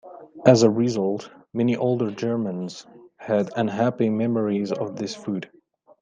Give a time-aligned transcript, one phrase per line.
[0.47, 5.51] As a result, many older Germans had unhappy memories of this food.